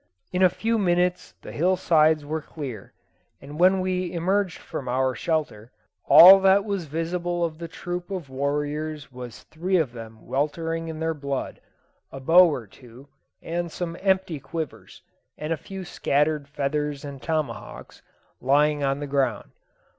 In 0.33 0.41
a 0.41 0.49
few 0.49 0.79
minutes 0.79 1.35
the 1.43 1.51
hill 1.51 1.75
sides 1.75 2.25
were 2.25 2.41
clear, 2.41 2.91
and 3.39 3.59
when 3.59 3.79
we 3.81 4.11
emerged 4.13 4.57
from 4.57 4.87
our 4.89 5.13
shelter, 5.13 5.71
all 6.07 6.39
that 6.39 6.65
was 6.65 6.85
visible 6.85 7.45
of 7.45 7.59
the 7.59 7.67
troop 7.67 8.09
of 8.09 8.27
warriors 8.27 9.11
was 9.11 9.43
three 9.43 9.77
of 9.77 9.91
them 9.91 10.25
weltering 10.25 10.87
in 10.87 10.99
their 10.99 11.13
blood, 11.13 11.61
a 12.11 12.19
bow 12.19 12.47
or 12.51 12.65
two, 12.65 13.09
and 13.43 13.71
some 13.71 13.95
empty 14.01 14.39
quivers, 14.39 15.03
and 15.37 15.53
a 15.53 15.55
few 15.55 15.85
scattered 15.85 16.47
feathers 16.47 17.05
and 17.05 17.21
tomahawks, 17.21 18.01
lying 18.41 18.83
on 18.83 19.01
the 19.01 19.05
ground. 19.07 19.51